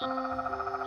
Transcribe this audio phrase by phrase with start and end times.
[0.00, 0.79] podcast.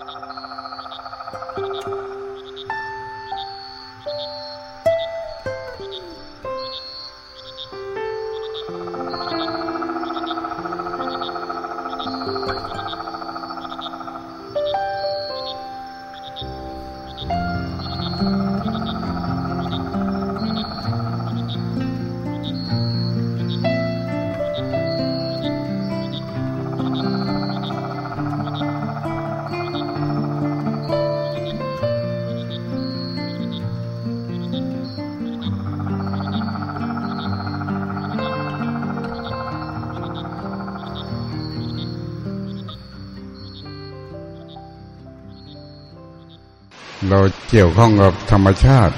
[47.09, 48.93] เราเกี่ยวข้องกับธรรมชาติ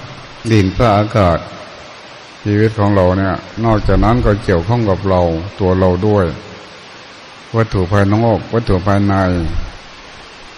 [0.52, 1.40] ดินฟ้าอากาศ
[2.44, 5.22] ชีวิตของเราเนี่ย นอกจากนั้นก็เกี่ยวข้องกับเรา
[5.59, 6.26] ตัวเราด้วย
[7.55, 9.13] วัตถุภายนอกวัตถุภายใน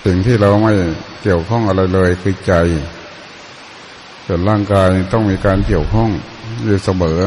[0.03, 0.73] สิ่งที่เราไม่
[1.21, 2.53] เกี่ยวข้องอะไรเลยคือใจ
[4.25, 6.09] ส่วนร่างกายต้องมีการเกี่ยวข้อง
[6.63, 7.21] อยู่เสมอ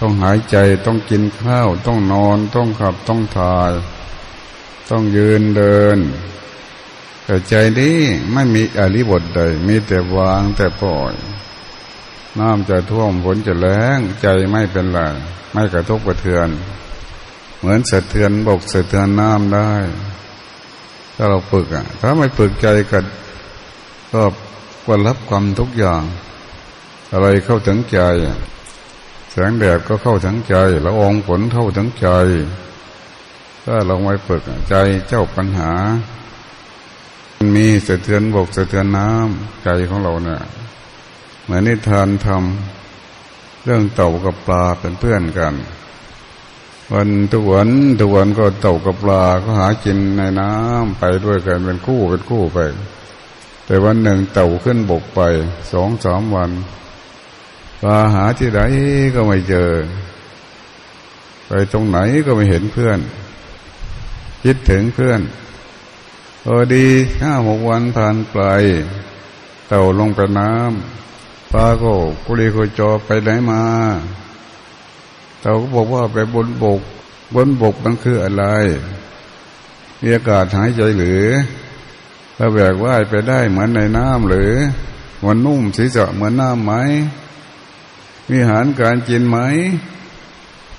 [0.00, 3.72] ต้องหายใจต้องกินข้าว ต้องนอน ต้องขับต้องถ่าย
[4.90, 5.98] ต้องยืนเดิน
[7.24, 7.98] แต่ใจนี้
[8.32, 11.14] ไม่มีอริบทใด มีแต่วางแต่ปล่อย
[12.38, 13.66] น้ำจะท่วมฝนจะแร
[13.98, 15.00] งใจไม่เป็นไร
[15.52, 16.48] ไม่กระทบกระเทือน
[17.58, 19.72] เหมือนสะเทือนบกสะเทือนน้ำได้
[21.16, 22.98] ถ้าเราฝึกอะ ถ้าไม่ฝึกใจก็
[24.12, 24.22] ก็
[24.86, 26.02] ก็รับความทุกอย่าง
[27.12, 28.00] อะไรเข้าถึงใจ
[29.30, 32.08] แสงแดดก็เข้าถึงใจและอองฝนเข้าถึงใจ
[33.64, 34.74] ถ้าเราไม่ฝึกใจ
[35.08, 35.72] เจ้าปัญหา
[37.56, 40.42] มีสะเทือนบกสะเทือนน้ำใจของเราเนี่ย
[41.44, 45.54] เหมือนนิทานทำเรื่องเต่ากับปลาเป็นเพื่อนกัน
[46.92, 47.70] วันทุกวัน
[48.00, 52.58] ทุกวันก็เต่ากับปลาก็หากินในน้ำไปด้วยกันเป็นคู่เป็นคู่ไป
[53.64, 55.20] แต่วันหนึ่งเต่าขึ้นบกไป
[55.72, 56.50] สองสามวัน
[57.80, 58.60] ปลาหาที่ไหน
[59.14, 59.70] ก็ไม่เจอ
[61.46, 62.98] ไปตรงไหนก็ไม่เห็นเพื่อน
[64.44, 65.20] คิดถึงเพื่อน
[66.46, 66.86] พอดี
[67.22, 68.38] ห้าหกวันผ่านไป
[69.68, 71.92] เต่าลงไปน้ำปลาก็
[72.24, 73.62] กุลีกุจอไปไหนมา
[75.40, 76.80] เต่าก็บอกว่าไปบนบก
[77.34, 78.44] บนบกมันคืออะไร
[80.00, 81.24] มีอากาศหายใจหรือ
[82.36, 84.52] ถ้าแบกว่ายไปได้เหมือนในน้ำหรือ
[85.24, 86.72] มันนุ่มศีรษะเหมือนน้ำไหม
[88.28, 89.38] มีอาหารการกินไหม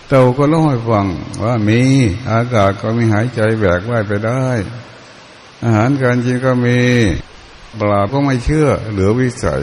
[0.08, 1.08] เต่าก็เล่าให้ฟัง
[1.42, 1.82] ว่ามี
[2.32, 4.48] อากาศก็มีหายใจแบกว่ายไปได้
[5.64, 6.80] อาหารการกินก็มี
[7.80, 9.62] ปลาก็ไม่เชื่อ เหลือวิสัย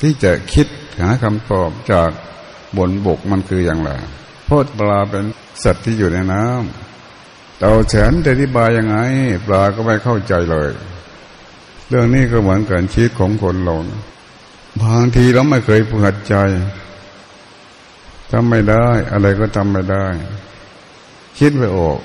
[0.00, 0.66] ที่จะคิด
[1.00, 2.10] หาคำตอบจาก
[2.76, 3.90] บนบกมันคืออย่างไร
[4.44, 5.24] เพราะปลาเป็น
[5.62, 8.96] สัตว์ที่อยู่ในน้ำเต่าแฉนจะอธิบายยังไง
[9.46, 10.70] ปลาก็ไม่เข้าใจเลย
[11.88, 13.76] เรื่องนี้ก็เหมือนกันชีวิตของคนเรา
[14.82, 16.34] บางทีเราไม่เคยฝึกใจ
[18.30, 20.06] ทำไม่ได้ อะไรก็ทำไม่ได้
[21.38, 21.98] คิดไม่ออก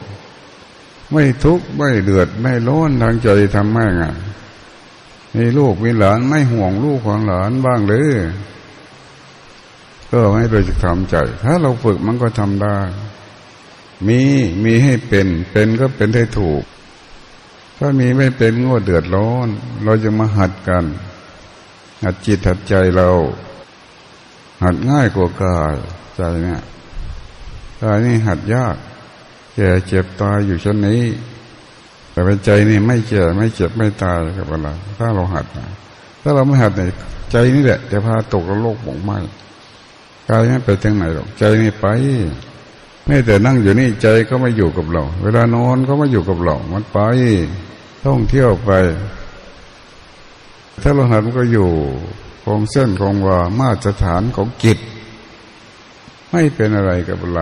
[1.11, 4.03] ไม่ทุกข์ไม่เดือดไม่ร้อนทางใจทำให้ไง
[5.35, 8.11] มีลูกมีหลานไม่ห่วงลูกของหลานบ้างหรือ
[10.09, 12.77] ก็ให้เราจะทำใจ ถ้าเราฝึกมันก็ทำได้
[14.07, 14.21] มี
[14.63, 16.63] มีให้เป็น เป็นก็เป็นให้ถูก
[17.77, 19.47] ถ้ามีไม่เป็นก็เดือดร้อน
[19.83, 20.85] เราจะมาหัดกัน
[22.03, 23.09] หัดจิตหัดใจเรา
[24.63, 25.75] หัดง่ายกว่ากาย
[26.15, 26.61] ใจเนี่ย
[27.81, 28.75] กายนี่หัดยาก
[29.59, 31.01] แก่เจ็บตายอยู่ชั้นนี้
[32.11, 34.69] แต่เป็นใจนี่ไม่แก่ไม่เจ็บไม่ตายกับอะไร
[34.99, 35.67] ถ้าเราหัดนะ
[36.21, 36.87] ถ้าเราไม่หัดเนี่ย
[37.31, 39.11] ใจนี่แหละจะพาตกโลกหมองไหม
[40.29, 41.85] กายไม่ไปทางไหนหรอกใจนี่ไป
[43.05, 46.99] ไม่แต่นั่งอยู่นี่ใจก็ไม่อยู่กับเรา เวลานอนก็ไม่อยู่กับเรา มันไป
[48.05, 48.71] ท่องเที่ยวไป
[50.83, 51.69] ถ้าเราหัดมันก็อยู่
[52.43, 54.77] คงเส้นคงว่ามาตรฐานของจิต
[56.31, 57.41] ไม่เป็นอะไรกับอะไร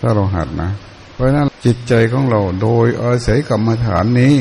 [0.00, 0.70] ถ้าเราหัดนะ
[1.18, 4.36] เพราะนั้นจิตใจของเราโดยอาศัยกรรมฐานนี้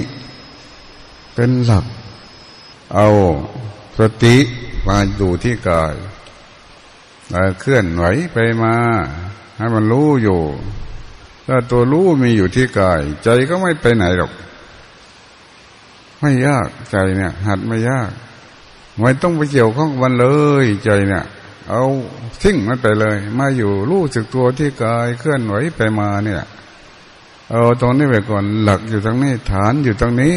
[1.36, 1.86] เป็นหลัก
[2.96, 3.08] เอา
[4.00, 4.38] สติ
[4.88, 5.94] มาดูที่กาย
[7.60, 8.76] เคลื่อนไหวไปมา
[9.58, 10.42] ให้มันรู้อยู่
[11.48, 14.32] ถ้าตัวรู้มีอยู่ที่กาย ใจก็ไม่ไปไหนหรอก
[16.20, 18.12] ไม่ยากใจเนี่ย หัดไม่ยาก
[19.00, 20.28] ไม่ต้องไปเกี่ยวข้องมันเล
[20.64, 21.26] ยใจเนี่ย
[21.70, 21.84] เอา
[22.42, 26.44] ทิ้งมันไปเลย มาอยู่รู้สึกตัวที่กายเคลื่อนไหวไปมาเนี่ย
[27.50, 30.36] เอาตรงนี้ไปก่อนหลักอยู่ตรงนี้ ฐานอยู่ตรงนี้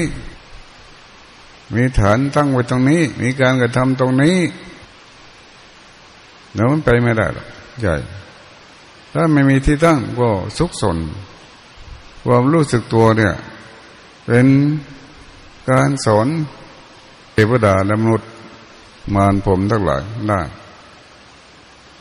[1.74, 4.36] มีฐานตั้งไว้ตรงนี้ มีการกระทำตรงนี้
[6.54, 7.46] เดี๋ยวมันไปไม่ได้หรอก
[7.80, 7.94] ใหญ่
[9.12, 10.28] ถ้าไม่มีที่ตั้งก็
[10.58, 10.96] สุกสน
[12.24, 13.34] ความรู้สึกตัวเนี่ย
[14.26, 14.46] เป็น
[15.70, 16.26] การสอน
[17.32, 18.30] เทวดาและมนุษย์
[19.14, 20.40] มารผมทั้งหลายได้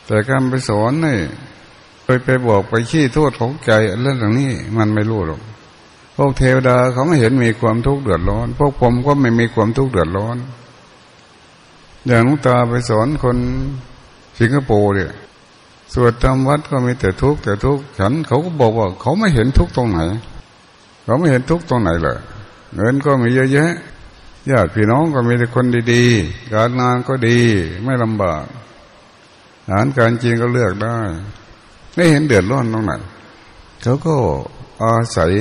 [0.05, 1.17] แต่การไปสอนนี่
[2.09, 3.71] ไปไปบอกไปขี้โทษของใจ
[4.01, 5.41] เรื่องอย่างนี้มันไม่รู้หรอก
[6.15, 10.37] พวกเทวดาเขาไม่เห็นมีความทุกข์เดือดร้อน พวกผมก็ไม่มีความทุกข์เดือดร้อน
[12.07, 13.37] อย่างลุงตาไปสอนคน
[14.39, 15.11] สิงคโปร์เนี่ย
[15.93, 19.99] สวดทำวัดก็มีแต่ทุกข์แต่ทุกข์ฉันเขาก็บอกว่า เขาไม่เห็นทุกข์ตรงไหน
[21.03, 22.17] เขาไม่เห็นทุกข์ตรงไหนเลย
[22.75, 23.71] เงินก็มีเยอะแยะ
[24.51, 27.39] ญาติพี่น้องก็มีแต่คนดีๆ การงานก็ดี
[27.83, 28.43] ไม่ลำบาก
[29.67, 30.99] อาหารการจริงก็เลือกได้
[31.99, 32.93] ไม่เห็นเดือดร้อนตรงไหน
[33.81, 34.15] เขาก็
[34.83, 35.31] อาศัย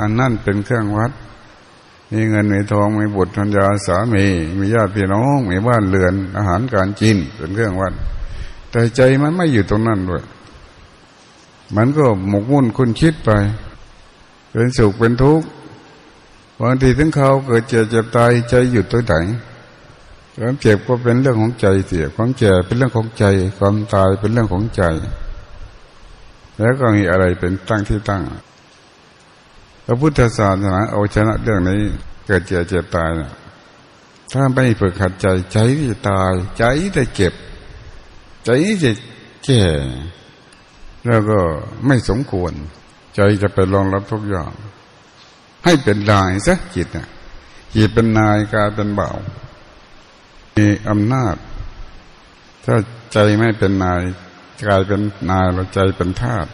[0.00, 1.12] อันนั่นเป็นเครื่องวัด
[2.12, 4.24] มีเงินมีทองมีบุตรธัญญาสามี
[4.58, 7.92] มีญาติพี่น้องมีบ้านเรือนอาหารการกินเป็นเครื่องวัด
[8.70, 10.22] แต่ใจมันไม่อยู่ตรงนั้นด้วย
[11.76, 13.30] มันก็หมกมุ่นคุณคิดไป
[14.52, 15.46] เป็นสุขเป็นทุกข์
[16.60, 19.14] บางทีถึงเขาเกิดเจ็บเจ็บตายใจหยุดตัวไหน
[20.38, 23.24] ความเจ็บก็เป็นเรื่องของใจเสียความเจ็บเป็นเรื่องของใจ
[23.58, 24.84] ความตายเป็นเรื่องของใจ
[26.60, 28.22] แล้วก็มีอะไรเป็นตั้งที่ตั้ง
[29.86, 31.80] พระพุทธศาสนาเอาชนะเรื่องนี้
[32.26, 33.32] เกิดเจ็บเจ็บตายนะ
[34.32, 37.34] ถ้าไม่ฝึกขัดใจใจที่ตาย ใจที่เจ็บ
[38.44, 38.76] ใจที่
[39.44, 39.62] แก่
[41.06, 41.38] แล้วก็
[41.86, 42.52] ไม่สมควร
[43.14, 44.52] ใจจะไปรองรับทุกอย่าง
[45.64, 47.08] ให้เป็นนายซะจิตนะ
[47.74, 49.10] จิตเป็นนายกายเป็นเบา
[50.56, 51.36] มีอำนาจ
[52.64, 52.76] ถ้า
[53.12, 54.00] ใจไม่เป็นนาย
[54.64, 56.46] กลายเป็นนายเราใจเป็นทาส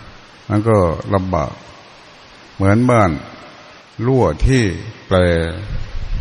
[0.49, 0.77] มันก็
[1.15, 1.53] ลำบาก
[2.55, 3.11] เหมือนบ้าน
[4.07, 4.63] รั่วที่
[5.07, 5.19] แปล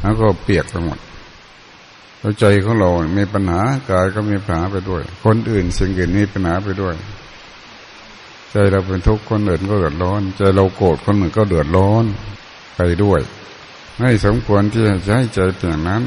[0.02, 1.00] แล้วก็เปียกไปหมด
[2.20, 6.96] เราใจของเรา มีปัญหากายก็มีปัญหาไปด้วย คนอื่นสิ่งอื่นมีปัญหาไปด้วย
[8.52, 12.06] ใจเราเป็นทุกข์คนอื่นก็เดือดร้อน ใจเราโกรธคนอื่นก็เดือดร้อน
[12.76, 13.22] ไปด้วย
[13.98, 16.04] ไม่สมควรที่จะให้ใจเป็นอย่างนั้น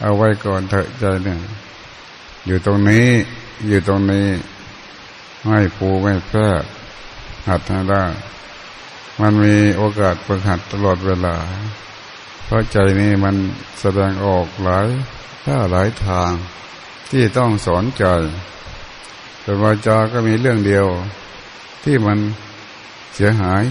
[0.00, 1.38] เอาไว้ก่อนเถอะใจเนี่ย
[2.46, 3.08] อยู่ตรงนี้
[3.66, 4.28] อยู่ตรงนี้
[5.46, 6.48] ไม่ปูไม่แพร่
[7.48, 8.04] หัดให้ได้
[9.20, 11.36] มันมีโอกาสฝึกหัดตลอดเวลา
[12.44, 13.36] เพราะใจนี้มัน
[13.80, 14.86] แสดงออกหลาย
[15.44, 16.32] ถ้าหลายทาง
[17.10, 18.04] ที่ต้องสอนใจ
[19.42, 20.86] แต่วาจาก็มีเรื่องเดียว
[21.84, 22.18] ที่มัน
[23.14, 23.62] เสียหาย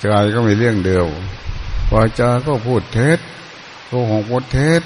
[0.00, 1.06] ใจก็มีเรื่องเดียว
[1.92, 3.18] วาจาก็พูดเท็จ
[3.86, 4.82] โกหกพูดเท็จ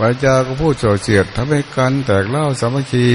[0.00, 3.10] วาจาก็พูดโสเสียดทำให้กันแตกเล่าสามัคคี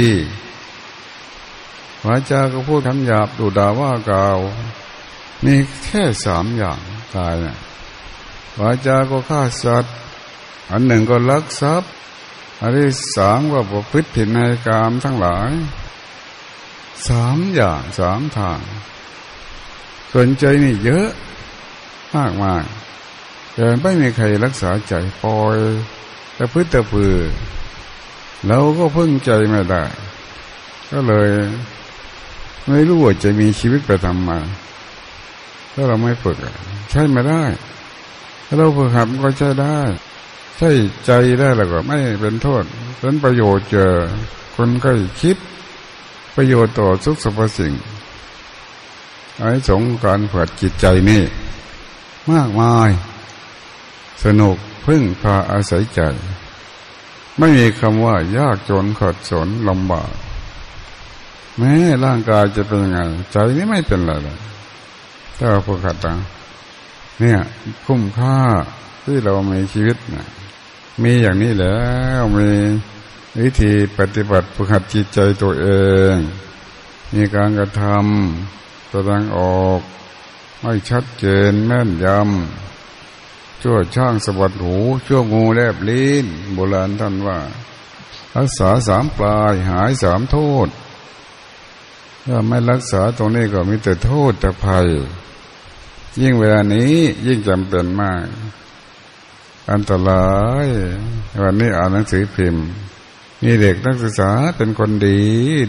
[2.06, 4.38] วาจาก็พูดคำหยาบดูด่าว่ากล่าว
[5.45, 6.80] มีแค่สามอย่าง
[7.15, 7.57] ตายเนี่ย
[8.59, 9.95] วาจาก็ฆ่าสัตว์
[10.71, 11.91] อันหนึ่งก็ลักทรัพย์
[12.59, 15.51] อันที่สามก็ประพฤติผิดในกามทั้งหลาย
[17.07, 18.59] สามอย่างสามทาง
[20.12, 21.09] ส่วนใจนี่เยอะ
[22.15, 22.63] มากมาย
[23.53, 24.94] แต่ไม่มีใครรักษาใจ
[25.24, 25.57] ปล่อย
[26.44, 27.13] แต่พื้นแต่พือ
[28.48, 29.84] เราก็พึ่งใจไม่ได้
[30.92, 31.30] ก็เลย
[32.68, 34.40] ไม่รู้ว่าจะมีชีวิตไปทำมา
[35.74, 36.38] ถ้าเราไม่ฝึก
[36.92, 37.44] ใช่ไม่ได้
[38.45, 39.78] ถ้าเราฝึกหัดก็ใช้ได้
[40.57, 40.69] ใช่
[41.06, 42.63] ใจได้แล้วก็ไม่เป็นโทษ
[43.00, 43.92] เป็นประโยชน์เจอ
[44.56, 45.38] คนใกล้คิด
[46.36, 47.74] ประโยชน์ต่อทุกสรรพสิ่ง
[49.40, 51.24] ไอ้สงการเปิดจิตใจนี่
[52.31, 52.90] มากมาย
[54.26, 56.02] สนุก พึ่งพาอาศัยใจ
[57.37, 60.13] ไม่มีคำว่ายากจนขัดสนลำบาก
[61.57, 61.73] แม้
[62.06, 62.99] ร่างกายจะเป็นยังไง
[63.31, 64.37] ใจนี่ไม่เป็นอะไรเลย
[65.37, 66.16] ถ้าเราฝึกหัดนะ
[67.19, 67.40] เนี่ย
[67.85, 68.40] คุ้มค่า
[69.04, 70.28] ที่เรามีชีวิตนะ
[71.04, 71.80] มีอย่างนี้แล้
[72.19, 72.49] วมี
[73.42, 75.68] วิธีปฏิบัติฝึกหัดจิตใจตัวเอ
[76.13, 76.16] ง
[77.13, 79.80] มีการกระทำแสดงออก
[80.61, 82.72] ไม่ชัดเจนแม่นยำ
[83.64, 84.76] ชั่วช่างสะบัดหู
[85.08, 87.40] ชั่วงูแลบลิ้นโบราณท่านว่า
[88.36, 90.68] รักษาสามปลายหายสามโทษ
[92.28, 94.88] ถ้าไม่รักษาตรงนี้ก็มีแต่โทษแต่ภัย
[96.22, 96.96] ยิ่งเวลานี้
[97.28, 98.26] ยิ่งจำเป็นมาก
[99.72, 100.30] อันตรา
[100.66, 100.68] ย
[101.44, 102.66] วันนี้อ่านหนังสือพิมพ์
[103.44, 105.22] มีเด็กนักศึกษาเป็นคนดี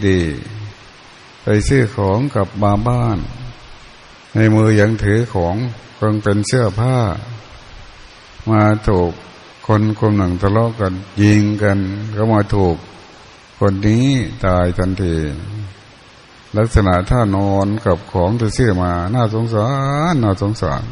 [0.07, 0.21] ดี
[1.43, 3.19] ไปซื้อของกับมาบ้าน
[4.35, 5.55] ในมือยังถือของ
[5.99, 6.97] คงเป็นเสื้อผ้า
[8.49, 9.11] มาถูก
[9.67, 11.79] คนคนหนึ่งทะเลาะกันยิงกัน
[12.15, 12.75] ก็มาถูก
[13.59, 14.07] คนนี้
[14.45, 15.15] ตายทันที
[16.57, 19.67] ลักษณะท่านอนกับของที่ซื้อมา น่าสงสา
[20.11, 20.83] รน่าสงสาร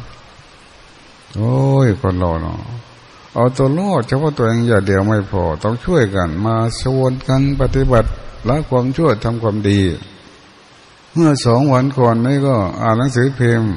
[1.36, 1.56] โอ้
[1.86, 2.58] ยคนเราเนาะ
[3.34, 8.08] เอาตัวรอดเฉพาะตัวเองอย่าเดียวไม่พอ ต้องช่วยกัน มาชวนกันปฏิบัติ
[8.48, 9.80] ละความช่วยทำความดี
[11.14, 13.72] เมื่อสองวันก่อนนี่ก็ อ่านหนังสือพิมพ์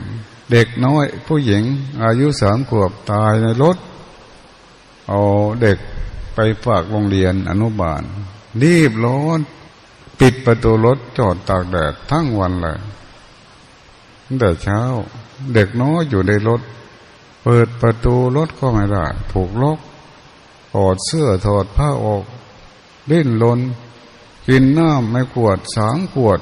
[0.52, 1.64] เด็กน้อย ผู้หญิง
[2.04, 3.78] อายุสามขวบตายในรถ
[5.08, 5.20] เอา
[5.62, 5.78] เด็ก
[6.34, 8.02] ไปฝากโรงเรียนอนุบาล
[8.64, 9.40] รีบร้อน
[10.20, 12.78] ปิดประตูรถจอดตากแดดทั้งวันเลย
[14.26, 14.82] ตั้งแต่เช้า
[15.54, 16.62] เด็กน้อยอยู่ในรถ
[17.44, 19.80] เปิดประตูรถก็ไม่ได้ถูกล็อก
[20.74, 22.24] ถอดเสื้อถอดผ้าออก
[23.08, 23.60] เล่นลน
[24.48, 26.40] กินน้ำไม่ขวดสามขวด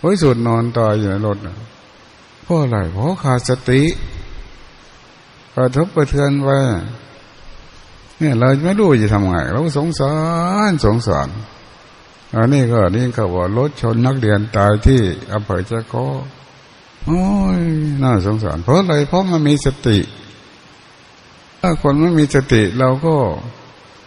[0.00, 1.38] เฮ้ยสุดนอนตายอยู่ในรถ
[2.46, 3.82] เพราะอะไรเพราะขาดสติ
[5.54, 6.58] กระทบกระเทือนไว้
[8.18, 10.14] เนี่ยเราไม่รู้จะทำไง เราสงสา
[10.70, 11.28] รสงสาร
[12.36, 15.00] อันนี้ก็นี่ก็ว่ารถชนนักเรียนตายที่
[15.32, 16.04] อำเภอเจ้าก็
[17.06, 17.24] โอ้
[17.58, 17.60] ย
[18.02, 19.98] น่าสงสาร เพราะอะไรเพราะมันมีสติ
[21.60, 23.16] ถ้าคนไม่มีสติเราก็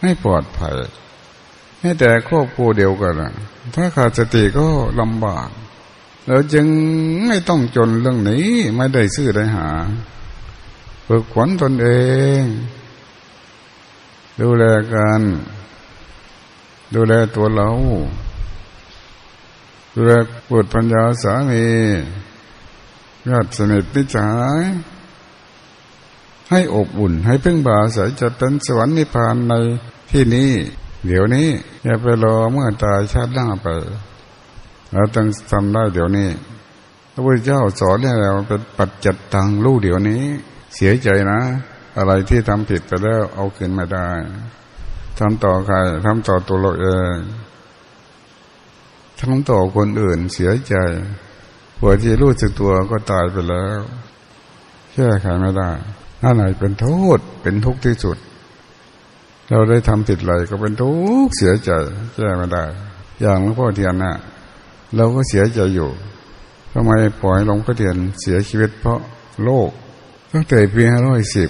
[0.02, 0.76] ไม่ปลอดภัย
[1.80, 3.14] แม้แต่ครอบครัวเดียวกัน
[3.76, 4.68] ถ้าขาดสติก็
[5.00, 5.50] ลำบาก
[6.28, 6.68] เราจึง
[7.28, 9.70] ไม่ต้องจนเรื่องนี้ไม่ได้ซื้อได้หา
[11.08, 11.88] ฝึกขวัญตนเอ
[12.40, 12.42] ง
[14.42, 15.22] ดูแลกัน
[16.96, 17.70] ดูแลตัวเรา
[19.96, 20.12] ดูแล
[20.50, 21.68] บุตรปัญญาสามี
[23.30, 24.62] ญาติสนิทนิสัย
[26.50, 29.54] ให้อบอุ่น ให้พึ่งบาสายจะเป็นสวรรค์นิพพานใน
[30.12, 30.52] ที่นี้
[31.08, 31.48] เดี๋ยวนี้
[31.84, 33.68] อย่าไปรอเมื่อตายชาติหน้าไป
[34.94, 36.30] เราต้องทำได้เดี๋ยวนี้
[37.12, 40.24] พระพุทธเจ้าสอนให้เราเป็นปัจจัตตังรู้เดี๋ยวนี้
[40.76, 41.40] เสียใจนะ
[41.98, 44.10] อะไรที่ทำผิดไปแล้วเอาคืนม่ได้
[45.20, 47.18] ทำต่อใครทำต่อตัวเราเอง
[49.22, 50.76] ทำต่อคนอื่นเสียใจ
[51.80, 53.80] ผัวที่รู้สึกตัวก็ตายไปแล้ว
[54.94, 55.70] แก้ไขไม่ได้
[56.22, 58.18] นั่นไหนเป็นโทษเป็นทุกข์ที่สุด
[59.48, 60.92] เราได้ทำผิดอะไรก็เป็นทุ
[61.26, 61.72] กข์เสียใจ
[62.14, 62.64] แก้ไม่ได้
[63.22, 64.16] อย่างหลวงพ่อเทียนนะ่ะ
[64.96, 65.90] เราก็เสียใจอยู่
[66.74, 66.92] ทำไม
[67.22, 69.00] ปล่อยหลวงพ่อเทียนเสียชีวิตเพราะ
[69.44, 69.70] โรค
[70.32, 71.50] ตั้งแต่ปีห้าร้อยสิบ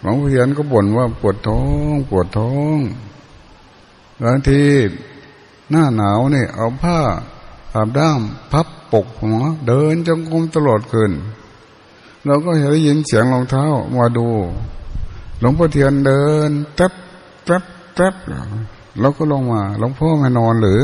[0.00, 1.60] หลวงพ่อเทียนก็บ่นว่าปวดท้อ
[1.92, 2.78] งปวดท้อง
[4.22, 4.62] บางที
[5.70, 6.98] หน้าหนาวเนี่ยเอาผ้า
[7.74, 8.20] อาบด้าม
[8.52, 11.12] พับปกหัวเดินจงกรมตลอดคืน
[12.26, 13.64] เราก็เห็นได้ยินเสียงรองเท้า
[13.96, 14.26] มาดู
[15.40, 16.92] หลวงพ่อเทียนเดินแทบ
[17.44, 17.62] แทบ
[17.94, 18.14] แทบ
[19.00, 20.82] เราก็ลงมา หลวงพ่อม่นอนหรือ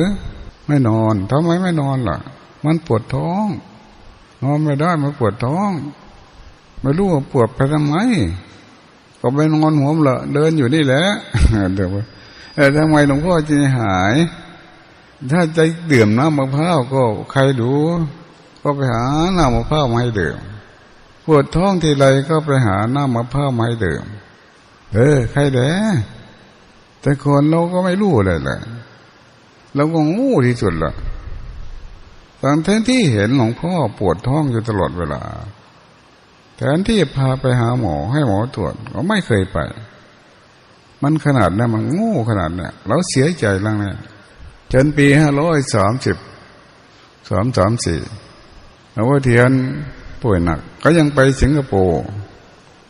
[0.69, 2.19] ไม่นอนทำไมไม่นอนล่ะ
[2.65, 3.47] มันปวดท้อง
[4.43, 5.71] นอนไม่ได้มันปวดท้อง
[6.81, 7.97] ไม่รู้ว่าปวดไปทำไม
[9.21, 11.05] ก็ไปนอนหัวมละเดินอยู่นี่แหละ
[11.75, 11.89] เดี๋ยว
[12.55, 14.15] แต่ทำไมหลวงพ่อจะหาย
[15.31, 15.61] ถ้าใจ
[15.93, 17.73] ดื่มน้ำมะพร้าวก็ใครดู
[18.63, 19.03] ก็ไปหา
[19.37, 20.39] น้ำมะพร้าวมาให้ดื่ม
[21.27, 24.05] ปวดท้องทีไรก็ไปหาน้ำมะพร้าวมาให้ดื่ม
[24.95, 25.71] เออใครแด้
[27.01, 28.61] แต่คนเราก็ไม่รู้เลยแหละ
[29.79, 30.95] เราก็งูที่สุดละ
[32.43, 35.23] ตอนแทนที่เห็นหลวงพ่อปวดท้องอยู่ตลอดเวลา
[36.57, 39.59] แทนที่พาไปหาหมอให้หมอตรวจก็ไม่เคยไป
[41.03, 43.97] มันขนาดนี้มันงูขนาดเนี้ยเราเสียใจแล้วเนี่ย
[44.73, 46.17] จนปีห้าร้อยสามสิบ
[47.31, 48.01] สามสามสี่
[48.93, 49.51] หลวงพ่อเทียน
[50.23, 52.03] ป่วยหนัก ก็ยังไปสิงคโปร์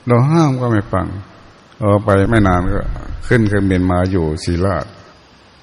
[0.07, 1.07] เราห้ามก็ไม่ฟัง
[1.79, 2.81] เออไปไม่นานก็
[3.27, 4.87] ขึ้นเครื่องบินมาอยู่ศรีราช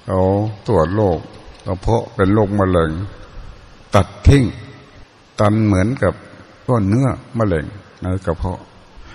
[0.06, 0.20] เขา
[0.66, 1.18] ตรวจโรค
[1.66, 2.90] กระเพาะเป็นโรคมะเร็ง
[3.94, 4.44] ตัดทิ้ง
[5.40, 6.14] ตันเหมือนกับ
[6.66, 7.08] ก้อนเนื้อ
[7.38, 7.66] มะเร็ง
[8.00, 8.60] ในกระเพาะ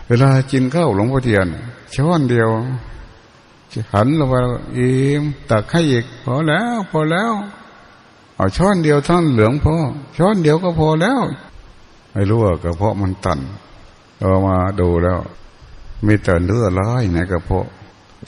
[0.08, 1.48] เวลากินข้าวหลวงพ่อเทียน
[1.96, 2.50] ช้อนเดียว
[3.94, 4.36] หันลงไป
[4.78, 4.90] อี
[5.22, 7.32] มตักให้อีกพอแล้วพอแล้ว
[8.36, 9.76] เอาช้อนเดียวท่านเหลืองพอ
[10.18, 11.22] ช้อนเดียวก็พอแล้ว
[12.12, 13.40] ไม่รู้ว่ากระเพาะมันตัน
[14.18, 15.20] เรามาดูแล้ว
[16.06, 17.68] มีแต่เลือดร้ายในกระเพาะ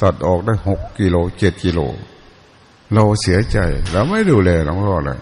[0.02, 1.80] ตัดออกได้หกกิโลเจ็ดกิโล
[2.94, 3.58] เราเสียใจ
[3.92, 5.18] เราไม่ดูแลหลวงพ่อเลย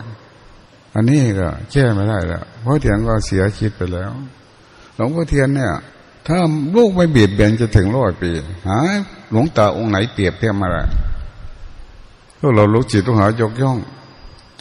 [0.95, 4.11] อันนี้ก็แก้ไม่ได้แล้วเพราะเทียนก็เสียชีวิตไปแล้ว
[4.95, 5.71] หลวงพ่อเทียนเนี่ย
[6.27, 6.37] ถ้า
[6.75, 8.31] ลูกไม่เบียดเบียนจะถึงร้อยปี
[8.67, 8.77] หา
[9.31, 10.83] หลวงตาองค์ไหนเปรียบเทียบมาได้
[12.39, 13.77] พวกเราลูกจิตต้องหายกย่อง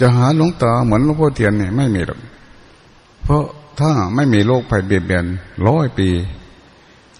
[0.00, 2.20] จะหาหลวงตาเหมือนหลวงพ่อเทียนเนี่ยไม่มีหรอก
[3.24, 3.44] เพราะ
[3.80, 5.24] ถ้าไม่มีโรคภัยเบียดเบียน
[5.68, 6.08] ร้อยปี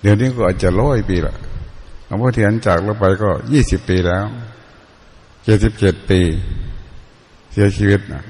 [0.00, 1.34] เดี๋ยวนี้ก็อาจจะร้อยปีละ
[2.06, 4.26] หลวงพ่อเทียนจากเราไปก็ยี่สิบปีแล้ว
[5.44, 6.20] เจ็ดสิบเจ็ดปี
[7.52, 8.22] เสียชีวิตนะ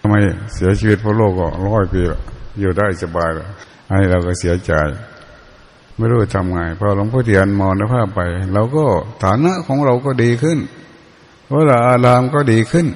[0.00, 0.14] ทำไม
[0.54, 2.20] เสียชีวิตเพราะโรคก็ร้อยปีละ
[2.60, 3.46] อยู่ได้สบายละ
[3.88, 4.72] อันนี้เราก็เสียใจ
[5.96, 8.20] ไม่รู้ทำไงพอหลวงพ่อเทียนมรณภาพไป
[8.54, 8.84] เราก็
[9.22, 10.58] ฐานะของเราก็ดีขึ้น
[11.50, 12.86] เวลาอารามก็ดีขึ้น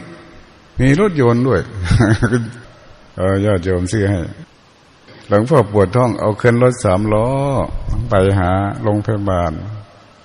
[0.80, 1.60] มีรถยนต์ด้วย
[3.16, 4.20] เออยอดโยมซื้อให้
[5.28, 7.28] หลวงพ่อปวดท้องเอาขึ้นรถสามล้อ
[8.08, 8.50] ไปหา
[8.82, 9.52] โรงพยาบาล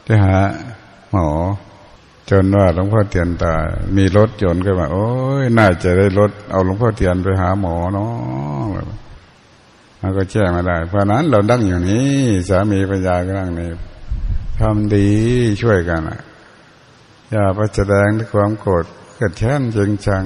[0.03, 0.35] ไปหา
[1.11, 1.27] หมอ
[2.31, 3.65] จนว่าหลวงพ่อเทียนตาย
[3.97, 5.07] มีรถยนต์ก็มาโอ้
[5.41, 8.11] ยน่าจะได้รถเอาหลวงพ่อเทียนไปหาหมอเนาะ
[9.99, 12.11] มันก็แช่ไม่ได้ เพราะนั้นเราดั้งอยู่นี้
[12.49, 13.69] สามีปัญญาก็นั่งนี่
[14.59, 15.07] ทำดี
[15.61, 16.21] ช่วยกันอะ
[17.31, 18.85] อย่าไปแสดงด้วยความโกรธ
[19.15, 20.23] เกิดแค้นจริงจัง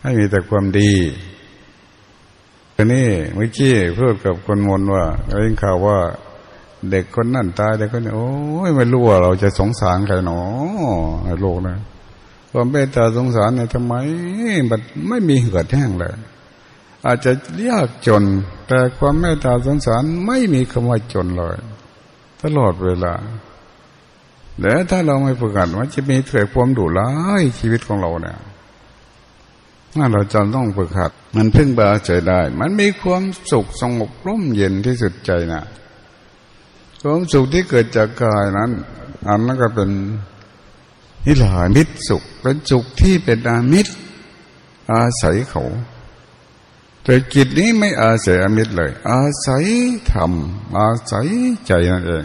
[0.00, 0.92] ให้มีแต่ความดี
[2.74, 5.04] ทีนี้เมื่อกี้พูดกับคนมนว่า
[5.36, 5.98] เรื่องข่าวว่า
[6.90, 8.30] เด็กคนนั่นตายเด็กคนนี้โอ้
[8.68, 10.40] ยไม่รู้ว่าเราจะสงสารใครหนอ
[11.24, 11.78] ในโลกนะ
[12.50, 13.94] ความเมตตาสงสารเนี่ยทำไม
[14.70, 16.14] มันไม่มีเหือดแห้งเลย
[17.06, 17.32] อาจจะ
[17.68, 18.24] ยากจน
[18.68, 21.56] แต่ความเมตตาสงสารไม่มีคำว่าจนเลย
[22.42, 23.14] ตลอดเวลา
[24.62, 27.10] แล้วถ้าเราไม่ฝึกหัดมันจะมีเกิดความดุร้า
[27.40, 28.38] ยชีวิตของเราเนี่ย
[29.94, 35.62] ถ้าเราจำต้องฝึกหัด มันพึ่งบาใจได้ มันมีความสุขสงบร่มเย็นที่สุดใจนะ
[37.02, 38.70] ความสุขที่เกิดจากกายนั้น
[39.28, 39.90] อันนั้นก็เป็น
[41.26, 43.92] นิลามิสุขเป็นสุขที่เป็นอามิตร
[44.92, 45.64] อาศัยเขา
[47.04, 49.64] แต่จิตนี้ไม่อาศัยอามิตรเลย อาศัย
[50.12, 50.32] ธรรม
[50.78, 51.26] อาศัย
[51.66, 52.24] ใจนั่นเอง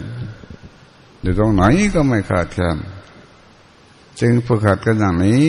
[1.22, 1.62] อยู่ตรงไหน
[1.94, 2.78] ก็ไม่ขาดแคลน
[4.20, 5.46] จึงฝึกหัดกันอย่างนี้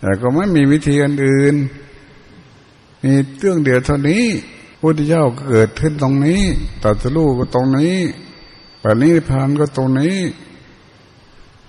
[0.00, 1.54] แต่ก็ไม่มีวิธีอื่น
[3.02, 4.24] มีเรื่องเดียวเท่านี้
[4.86, 6.42] พุทธเจ้าเกิดขึ้นตรงนี้
[6.84, 7.96] ตัดสู้ก็ตรงนี้
[8.82, 10.16] ปณิพานก็ตรงนี้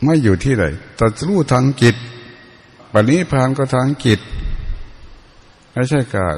[0.04, 0.64] ไม่อยู่ที่ไหน
[1.00, 1.96] ตัดสู้ทางจิต
[2.94, 4.20] ปณิพานก็ทางจิต
[5.72, 6.38] ไม่ใช่กาย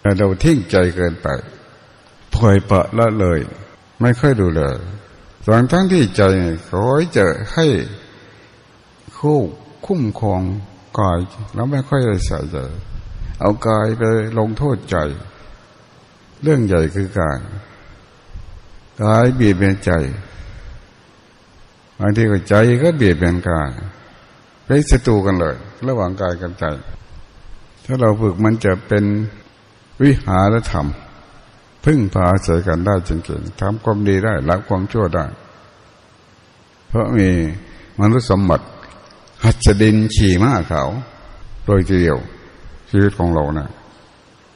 [0.00, 1.26] แต่เราทิ้งใจเกินไป
[2.34, 3.40] ปล่อยปะละเลย
[4.00, 4.76] ไม่ค่อยดูเลย
[5.44, 6.20] ส่วนทั้งที่ใจ
[6.68, 6.84] ขอ
[7.16, 7.66] จะให้
[9.18, 9.40] คู่
[9.86, 10.42] คุ้มครอง
[10.98, 11.18] กาย
[11.54, 12.56] แล้วไม่ค่อยใส่ใจ
[13.40, 14.02] เอากายไป
[14.38, 14.96] ลงโทษใจ
[16.42, 17.38] เรื่องใหญ่คือกาย
[19.02, 19.90] กายเบียดเบียนใจ
[21.98, 23.70] บางทีก็ใจก็เบียดเบียนกาย
[24.64, 25.56] เป็นศัตรูกันเลย
[25.88, 26.64] ระหว่างกายกับใจ
[27.84, 29.04] ถ้าเราฝึกมันจะเป็น
[30.02, 30.86] วิหารธรรม
[31.84, 35.24] พึ่งพาอาศัยกันได้จริงๆทำความดีได้ละความชั่วได้
[36.88, 37.28] เพราะมี
[38.00, 38.66] มนุษย์สมบัติ
[39.44, 40.82] หัดดินขี่ม้าเขา
[41.64, 42.18] โดยเดียว
[42.90, 43.68] ชีวิตของเราเนะี่ย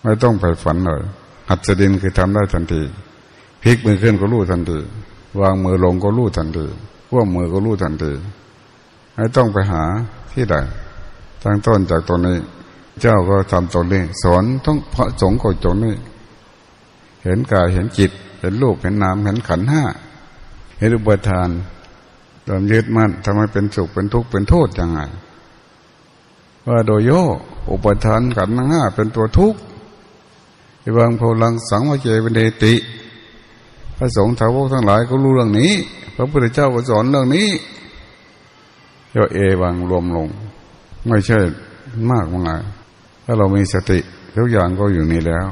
[0.03, 1.03] ไม่ต้องไปฝันเลย
[1.49, 2.83] หัดสดินคือทำได้ทันที
[3.63, 4.79] พลิกมือขึ้นก็รู้ทันที
[5.41, 6.67] วางมือลงก็รู้ทันที
[7.11, 8.13] พวกมือก็รู้ทันที
[9.15, 9.85] ไม่ต้องไปหา
[10.33, 10.57] ที่ใด
[11.43, 12.37] ตั้งต้นจากตรงนี้
[13.01, 15.95] เจ้าก็ทำตรงนี้ สอนต้องพระสงฆ์ก็ตรงนี้
[17.25, 19.85] เห็นกายเห็นจิต เห็นรูปเห็นนามเห็นขันห้า
[20.79, 21.49] เห็นอุปทาน
[22.47, 25.01] ตามยึดมั่นทำไมเป็นสุขเป็นทุกข์เป็นโทษยังไง
[26.69, 27.11] ว่าโดยโย
[27.71, 29.61] อุปทานขันห้าเป็นตัวทุกข์
[30.85, 32.75] อิวังพลังสังวเจเป็นเดติ
[33.97, 35.73] พระสงฆ์ทาวกทั้งหลายก็รู้เรื่องนี้
[36.17, 37.49] พระพุทธเจ้าก็สอนเรื่องนี้
[39.13, 40.29] โยเอวังรวมลง
[41.09, 41.39] ไม่ใช่
[42.11, 42.61] มากมาย
[43.25, 43.99] ถ้าเรามีสติ
[44.37, 45.49] ทุกอย่างก็อยู่นี่แล้ว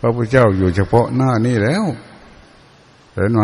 [0.00, 1.84] พระพุทธเจ้าอยู่เฉพาะหน้านี่แล้ว
[3.14, 3.42] เห็นไหม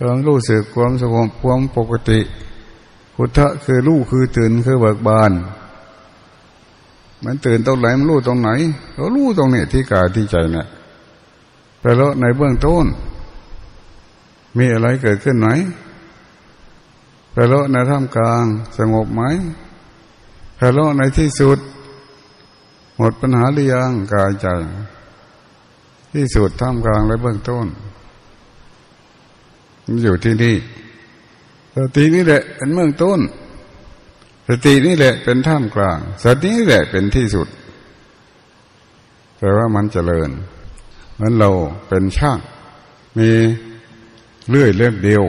[0.00, 2.20] ความรู้สึกความสงบความปกติ
[3.20, 5.32] พุทธะคือรู้คือตื่นคือเบิกบาน
[7.24, 8.50] มันตื่นตรงไหนมันรู้ตรงไหน
[8.96, 10.66] ก็รู้ตรงนี้ที่กายที่ใจเนี่ย
[11.80, 12.86] แต่แล้วในเบื้องต้น
[14.58, 15.48] มีอะไรเกิดขึ้นไหม
[17.32, 18.44] แต่แล้วในท่ามกลาง
[18.78, 19.22] สงบไหม
[20.56, 21.58] แต่แล้วในที่สุด
[22.96, 24.48] หมดปัญหาหรือยังกายใจ
[26.14, 27.66] ที่สุดท่ามกลางและเบื้องต้น
[29.84, 30.56] มันอยู่ที่นี่
[31.76, 33.20] สตินี่แหละเป็นเบื้องต้น
[34.48, 37.48] สตินี่แหละเป็นท่ามกลาง สตินี่แหละเป็นที่สุด
[39.38, 40.30] แต่ว่ามันเจริญ
[41.14, 41.50] เหมือนเรา
[41.88, 42.38] เป็นช่าง
[43.18, 43.30] มี
[44.48, 45.24] เลื่อยเล่มเดียว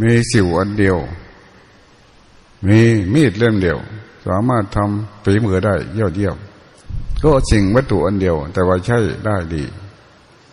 [0.00, 0.98] มีสิวอันเดียว
[2.66, 2.78] มี
[3.14, 3.78] มีดเล่มเดียว
[4.26, 6.36] สามารถทำฝีมือได้ยอดเยี่ยม
[7.22, 9.64] ก็สิ่งวัตถุอันเดียว แต่ว่าใช้ได้ดี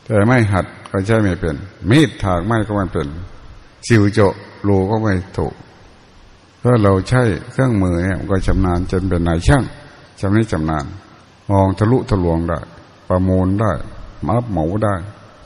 [0.06, 1.56] แต่ไม่หัดก็ใช้ไม่เป็น
[1.90, 3.08] มีดถากไม้ก็ไม่เป็น
[3.88, 4.20] สิวโจ
[4.68, 5.54] รูก็ไม่ถูก
[6.64, 9.64] ถ้าเราใช้เครื่องมือเนี่ยก็ชำนาญจนเป็นนายช่าง
[10.20, 10.86] ชำนิชำนาญ
[11.52, 12.60] มองทะลุทะลวงได้
[13.08, 13.72] ประมูลได้
[14.28, 14.96] มับหมูได้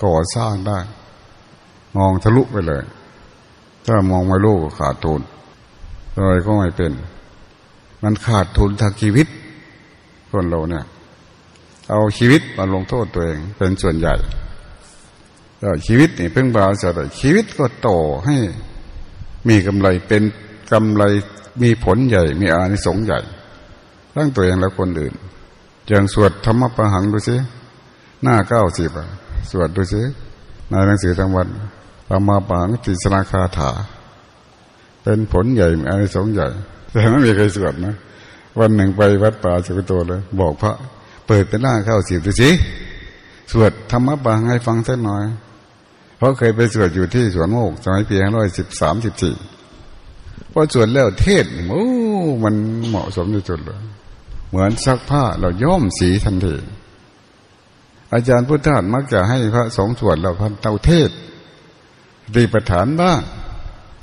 [0.03, 0.79] ก่อสร้างได้
[1.97, 2.83] มองทะลุไปเลย
[3.85, 5.21] ถ้ามองไม่รู้ก็ขาดทุน
[6.15, 6.91] อะไรก็ไม่เป็น
[8.03, 9.27] มันขาดทุนทางชีวิต
[10.31, 10.85] คนเราเนี่ย
[11.89, 14.13] เอาชีวิตมาลงโทษตัวเองเป็นส่วนใหญ่
[15.59, 16.89] แล้วชีวิตนี่เพิ่งบาสะ
[17.21, 17.89] ชีวิตก็โต
[18.25, 18.37] ให้
[19.47, 20.23] มีกำไรเป็น
[20.71, 21.03] กำไร
[21.61, 23.19] มีผลใหญ่ มีอานิสงส์ใหญ่
[24.15, 25.13] ทั้งตัวเองและคนอื่น
[25.87, 27.35] อย่างสวดธรรมประหังดูสิ
[28.23, 28.89] หน้าเก้าสิบ
[29.51, 30.01] สวดดูสิ
[30.69, 31.47] ในหนังสือทั้งวัน
[32.09, 33.71] ธรรมปะหังติสนาคาถา
[35.03, 36.47] เป็นผลใหญ่มีอานิสงส์ใหญ่
[36.91, 37.95] แต่ไม่มีใครสวดนะ
[38.59, 40.73] วันหนึ่งไปวัดป่าสุกโตเลย บอกพระ
[41.27, 42.49] เปิดเป็นหน้าเข้าสิบดูสิ
[43.51, 45.23] สวดธรรมะบางให้ฟังสักหน่อย
[46.17, 49.35] เพราะเคยไปสวดอยู่ที่สวนโมกสมัยปีห้าร้อยสิบสามสิบสี่
[50.51, 51.83] พอสวดแล้วเทศโอ้
[52.43, 52.55] มัน
[52.87, 53.79] เหมาะสมที่สุดเลย
[54.49, 56.55] เหมือนซักผ้าเราย้อมสีทันที
[58.13, 61.09] อาจารย์พุทธาสมักจะให้พระสงฆ์สวดเราพันเตาเทศ
[62.35, 63.19] ดีประฐานบ้าง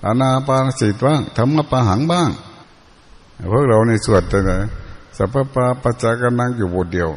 [0.06, 2.30] อานาปานสิตบ้างธรรมปะหังบ้าง
[3.52, 4.52] พวกเราในสวดแต่ไหน
[5.16, 7.10] สัพพะปัจจกนังอยู่บทเดียว